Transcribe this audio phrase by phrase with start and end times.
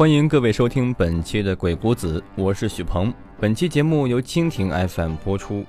[0.00, 3.12] 欢迎各位收听本期的《鬼谷子》，我是许鹏。
[3.38, 5.62] 本期节目由蜻蜓 FM 播出。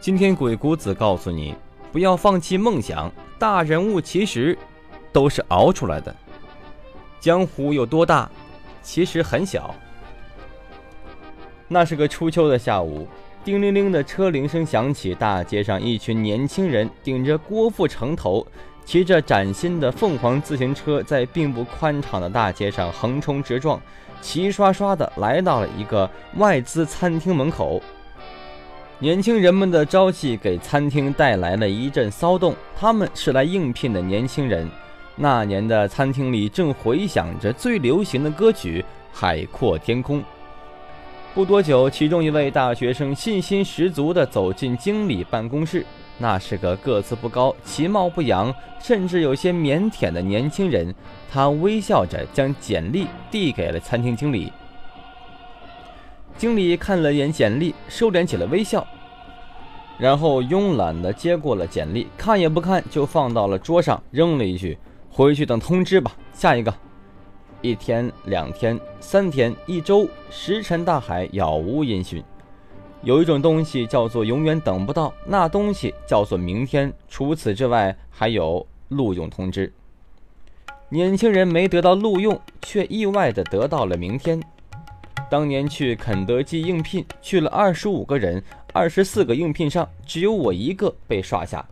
[0.00, 1.54] 今天鬼谷子告诉你，
[1.92, 3.12] 不要放弃梦想。
[3.38, 4.56] 大人物其实
[5.12, 6.16] 都是熬出来的。
[7.20, 8.30] 江湖有多大？
[8.82, 9.74] 其实很小。
[11.68, 13.06] 那是个初秋的下午，
[13.44, 18.46] 叮铃铃的车铃声响起，大街上一群年轻人顶着郭富城头。
[18.88, 23.78] 骑着崭新的凤凰自行车，在并不宽敞的大街上横冲直撞，
[24.22, 27.82] 齐刷刷地来到了一个外资餐厅门口。
[28.98, 32.56] 年轻人们的朝气给餐厅带来了一阵骚动。
[32.74, 34.66] 他们是来应聘的年轻人。
[35.16, 40.20] 那年的餐厅里正回响着最流行的歌曲《海阔天空》。
[41.34, 45.84] 不多久，其中一位大学生信心十足地走进经理办公室。
[46.18, 50.94] 那是个个子不高、其貌不扬，甚至有些腼腆的年轻人。
[51.30, 54.52] 他微笑着将简历递给了餐厅经理。
[56.36, 58.86] 经理看了眼简历，收敛起了微笑，
[59.98, 64.78] 然后慵懒地接过了简历，看也不看就放到了桌上，扔了一句
[65.10, 66.74] ：“回去等通知吧。”下一个。
[67.60, 72.22] 一天、两天、三天、一周，石沉大海，杳无音讯。
[73.02, 76.92] 有一种东西叫做永远等不到，那东西叫做明天。
[77.08, 79.72] 除此之外，还有录用通知。
[80.88, 84.42] 年轻人没得到录用，却意外的得到了明天。
[85.30, 88.42] 当年去肯德基应聘，去了二十五个人，
[88.72, 91.64] 二十四个应聘上，只有我一个被刷下。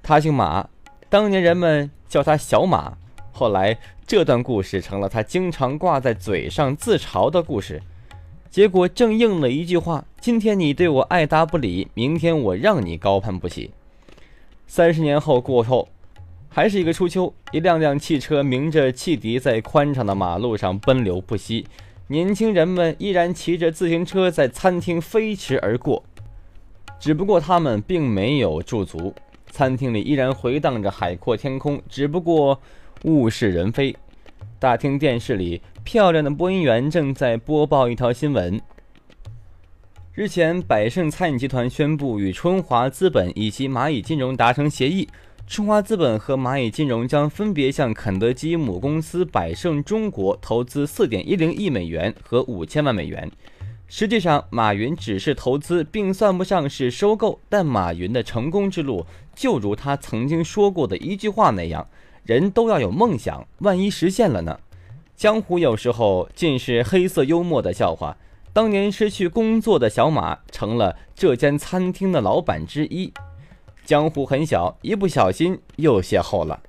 [0.00, 0.68] 他姓马，
[1.08, 2.96] 当年人们叫他小马。
[3.32, 7.82] 后来这段故事成了他经常挂在嘴上自嘲的故事。
[8.52, 13.70] 结果正应了一句话：今天你对我爱答不理，明天我让你高攀不起。
[14.66, 15.88] 三十年后过后，
[16.50, 21.64] 还是一个初秋，一辆辆汽车鸣着汽笛在宽敞的马路上奔流不息，
[22.08, 26.04] 年轻人们依然骑着自行车在餐厅飞驰而过，
[27.00, 29.14] 只不过他们并没有驻足，
[29.50, 32.60] 餐厅里依然回荡着《海阔天空》，只不过
[33.04, 33.96] 物是人非。
[34.62, 38.60] 大厅电视里，漂亮的播音员正在播报一条新闻。
[40.14, 45.08] 日前，百盛餐饮集团宣布与春华资本以及蚂蚁金融达成协议，
[45.48, 53.28] 春华资本和蚂蚁金融将分别向肯德基母公司百盛中国投资四点一零亿美元和五千万美元。
[53.88, 57.40] 实际上，马云只是投资，并算不上是收购。
[57.48, 61.84] 但马云的成功之路，就如他曾经说过的一句话那样。
[62.24, 64.60] 人都要有梦想，万一实现了呢？
[65.16, 68.16] 江湖有时候尽是黑色幽默的笑话。
[68.52, 73.12] 当年失去工作的小马成了这间餐厅的老板之一。
[73.84, 76.62] 江湖很小，一不小心又邂逅了。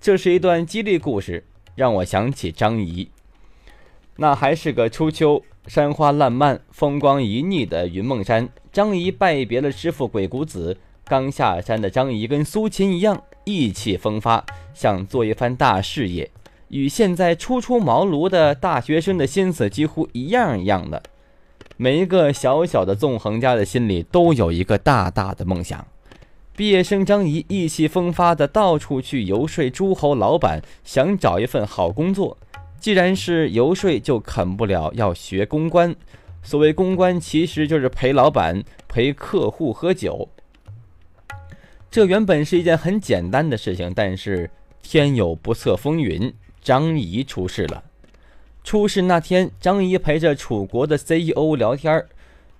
[0.00, 3.08] 这是一段激励故事，让我想起张仪。
[4.16, 8.48] 那还是个初秋，山花烂漫，风光旖旎的云梦山。
[8.70, 10.76] 张仪拜别了师傅鬼谷子，
[11.08, 13.22] 刚下山的张仪跟苏秦一样。
[13.44, 16.30] 意气风发，想做一番大事业，
[16.68, 21.02] 与现在初出茅庐的大学生的心思几乎一样一样的。
[21.78, 25.86] 每一个小小的纵横家的心里都有一个大大的梦想。
[26.54, 32.36] 毕业生张仪意气风发的到处去游说诸侯老板，想找一份好工作。
[32.78, 35.96] 既然是游说，就啃不了要学公关。
[36.42, 40.28] 所谓公关，其实就是陪老板、陪客户喝酒。
[41.90, 44.50] 这原本是一件很简单的事情，但是
[44.82, 47.82] 天有不测风云，张仪出事了。
[48.62, 52.04] 出事那天，张仪陪着楚国的 CEO 聊天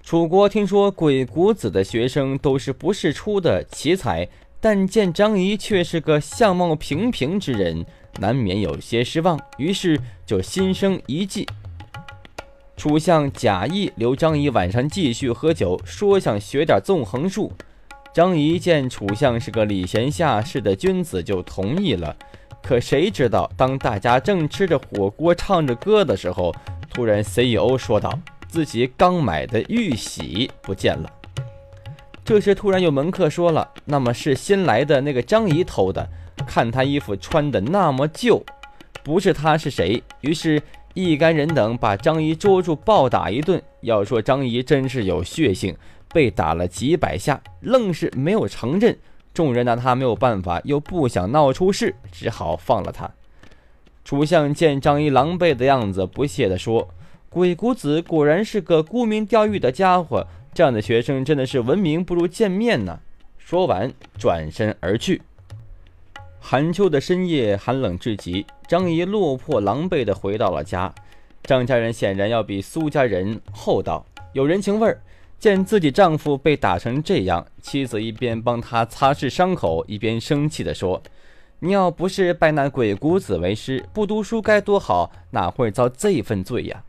[0.02, 4.26] 楚国听说鬼谷子的学生都是不世出的奇才，
[4.60, 7.84] 但见张仪却是个相貌平平之人，
[8.20, 11.46] 难免有些失望，于是就心生一计。
[12.78, 17.52] 楚相假意留张仪晚上继续喝酒，说想学点纵横术。
[18.18, 22.16] 张仪见楚相是个礼贤下士的君子，就同意了。
[22.60, 26.52] 可谁知道，当大家正吃着火锅、唱着歌的时候，
[26.92, 28.12] 突然 CEO 说道
[28.50, 31.08] ：“自己刚买的玉玺不见了。”
[32.26, 36.04] 这时，突然有门客说了：“那么是新来的那个张仪偷的？
[36.44, 38.44] 看他衣服穿的那么旧，
[39.04, 40.60] 不是他是谁？”于是，
[40.92, 43.62] 一干人等把张仪捉住，暴打一顿。
[43.82, 45.72] 要说张仪真是有血性。
[46.12, 48.96] 被打了几百下，愣是没有承认。
[49.34, 53.10] 众人拿他没有办法，又不想闹出事，只好放了他。
[54.04, 56.88] 楚相见张仪狼狈的样子，不屑地说
[57.28, 63.00] ：“鬼谷子果然是个沽名钓誉的家伙，这样的学生真的是闻名不如见面呢。”
[63.36, 65.22] 说完，转身而去。
[66.40, 70.92] 寒秋的深夜，寒冷至极，张仪落魄狼狈地回到了家。
[71.42, 75.00] 张家人显然要比苏家人厚道，有人情味儿。
[75.38, 81.00] 见自己丈夫被打成这样，妻子一边帮他擦拭伤口，一边生气地说
[81.60, 86.82] ：“你要不是拜那鬼谷子为师，不读书该多好，哪会遭这份罪呀？”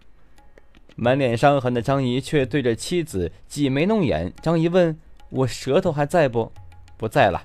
[0.98, 4.34] 满脸伤痕的张仪却对着妻子挤眉弄眼。
[4.42, 4.98] 张仪问
[5.30, 6.52] ：“我舌头还在不
[6.98, 7.44] ？”“不在了。”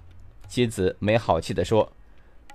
[0.48, 1.92] 妻子没好气地说：“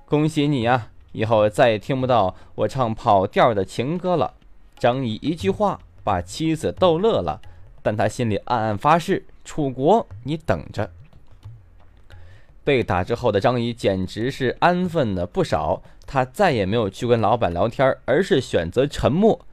[0.05, 4.33] 恭喜你呀，以后再也听不到我唱跑调的情歌了。”
[4.79, 7.39] 张仪一句话把妻子逗乐了。
[7.89, 10.91] 但他心里暗暗发誓：楚国，你等着。
[12.63, 15.81] 被打之后的张仪简直是安分了不少。
[16.05, 19.43] 他再也没有去跟老板聊天，而是选择沉默。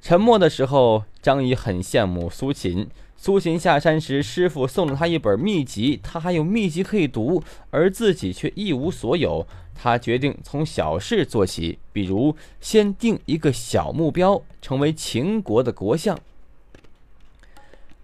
[0.00, 2.88] 沉默的时候，张仪很羡慕苏秦。
[3.16, 9.44] 苏秦下山时，师傅送了他一本秘籍，他还有秘籍可以读，而自己却一无所有。
[9.74, 16.16] 他决定从小事做起，比如先定一个小目标，成为秦国的国相。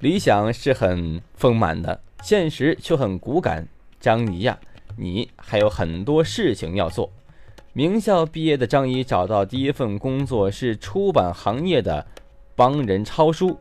[0.00, 3.67] 理想是很丰满的，现实却很骨感。
[3.99, 4.56] 张仪呀，
[4.97, 7.11] 你还有很多事情要做。
[7.73, 12.06] 名校毕业的张仪找到第一份工作是出版行业的，
[12.55, 13.59] 帮人抄书。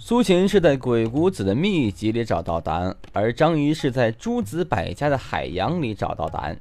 [0.00, 6.58] 苏秦是在鬼谷子的秘籍里找到答案，而张仪是在诸子百家的海洋里找到答案。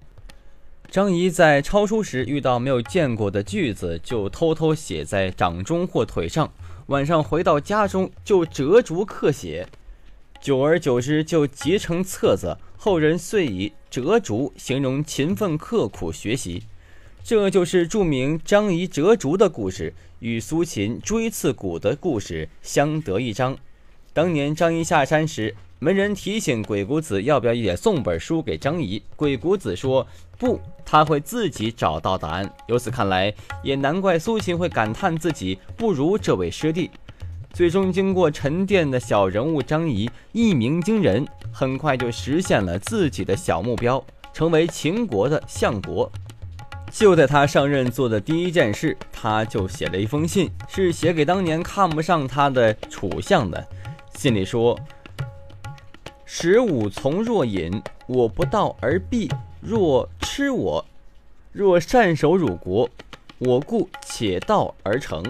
[0.92, 6.52] 张仪在抄书时遇到没有见过的句子，就偷偷写在掌中或腿上。
[6.88, 9.68] 晚上回到家中就折竹刻写，
[10.39, 16.63] 久而久之就结成册子，后人遂以折竹形容勤奋刻苦学习。
[17.22, 23.57] 这就是著名张仪折竹的故事，与苏秦锥刺股的故事相得益彰。
[24.13, 30.06] 当年张仪下山时，门人提醒鬼谷子要不要也送本书给张仪，鬼谷子说
[30.39, 32.51] 不，他会自己找到答案。
[32.68, 33.31] 由此看来，
[33.62, 36.89] 也难怪苏秦会感叹自己不如这位师弟。
[37.53, 44.03] 最终，经过沉淀的小人物张仪一鸣惊人，很快就实现了自己的小目标，
[44.33, 46.12] 成为秦国的相国。
[46.91, 53.63] 就在他上任做的第一件事，他就写了一封信，是写给当年看不上他的楚相的。
[54.15, 54.75] 信里说。
[56.29, 59.31] 使吾从若饮，我不道而毙；
[59.62, 60.83] 若吃我，
[61.53, 62.89] 若善守汝国，
[63.38, 65.24] 我故且道而成。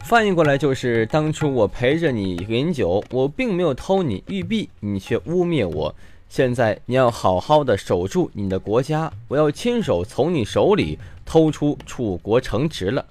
[0.00, 5.94] 翻译过来就是：当初我陪着你饮酒，我并没有偷你玉璧，你却污蔑我。
[6.30, 13.04] 现在你要好好的守住你的国家，我要亲手从你手里偷出楚国城池了。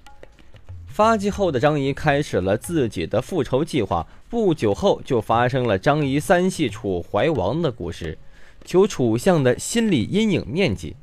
[0.95, 4.07] 发迹后的张仪开始了自己的复仇计划。
[4.29, 8.17] 不久后，就发生了张仪三系楚怀王的故事，
[8.63, 10.95] 求楚相的心理阴影面积。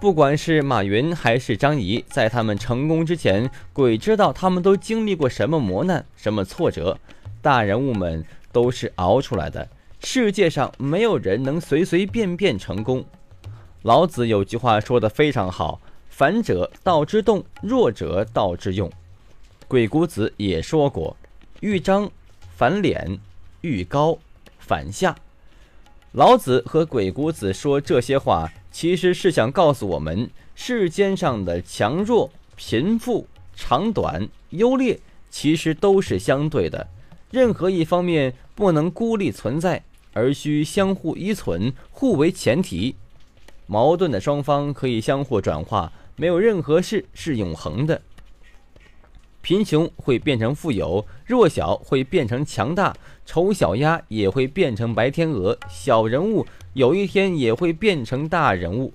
[0.00, 6.98] 不管是马云还是张仪，在他们成功之前，鬼知道他们都经历过什么磨难、什么挫折。
[7.42, 9.68] 大人物们都是熬出来的。
[10.02, 13.04] 世界上没有人能随随便便成功。
[13.82, 15.78] 老子有句话说的非常好。
[16.18, 18.90] 反者道之动，弱者道之用。
[19.68, 21.16] 鬼谷子也说过
[21.62, 22.10] ：“欲张
[22.56, 23.20] 反敛，
[23.60, 24.18] 欲高
[24.58, 25.14] 反下。”
[26.10, 34.98] 老子和鬼谷子说这些话，其实是想告诉我们：世间上的强弱、贫富、长短、优劣，
[35.30, 36.88] 其实都是相对的。
[37.30, 42.96] 任何一方面不能孤立存在，而需相互依存，互为前提。
[43.68, 45.92] 矛盾的双方可以相互转化。
[46.18, 48.02] 没有任何事是永恒的。
[49.40, 52.94] 贫穷会变成富有，弱小会变成强大，
[53.24, 56.44] 丑小鸭也会变成白天鹅，小人物
[56.74, 58.92] 有一天也会变成大人物。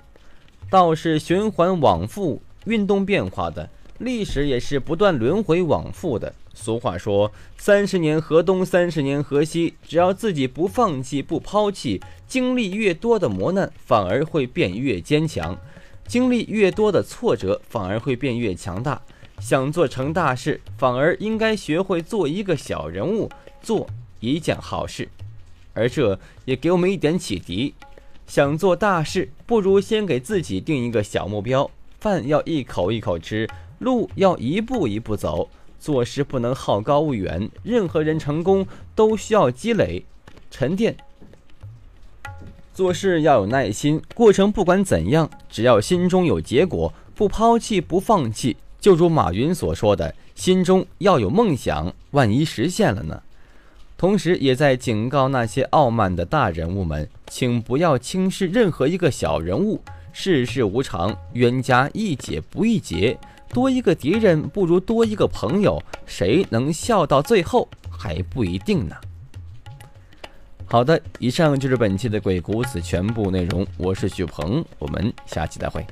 [0.70, 6.36] 道是循环往复、运动变化的，历史也是不断轮回往复的。
[6.54, 15.58] 俗话说：“三十年河东，三十年河西。”只要自己不放弃、不抛弃，经历越多的磨难，反而会变越坚强。
[16.14, 19.02] 经历越多的挫折，反而会变越强大。
[19.40, 23.28] 想做成大事，反而应该学会做一个小人物，
[23.64, 23.88] 做
[24.20, 25.10] 一件好事。
[25.74, 27.74] 而这也给我们一点启迪：
[28.28, 31.68] 想做大事，不如先给自己定一个小目标。
[32.00, 35.50] 饭要一口一口吃，路要一步一步走。
[35.80, 37.50] 做事不能好高骛远。
[37.64, 40.06] 任何人成功都需要积累、
[40.52, 40.96] 沉淀。
[42.74, 48.58] 做事要有耐心，过程不管怎样，只要心中有结果，不抛弃不放弃。
[48.80, 53.22] 就如马云所说的，心中要有梦想，万一实现了呢？
[53.96, 59.80] 同时，也在警告那些傲慢的大人物们，请不要轻视任何一个小人物。
[60.12, 63.18] 世事无常，冤家宜解不宜结，
[63.50, 68.96] 多一个敌人不如多一个朋友，谁能笑到最后还不一定呢。
[70.66, 75.86] 好的，以上就是本期的鬼谷子全部内容，我是许鹏，我们下期再会。